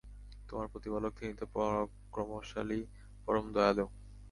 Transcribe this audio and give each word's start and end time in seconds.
তোমার 0.47 0.67
প্রতিপালক 0.67 1.11
তিনি 1.19 1.33
তো 1.33 1.45
পরাক্রমশালী, 1.55 2.79
পরম 3.25 3.45
দয়ালু। 3.53 3.85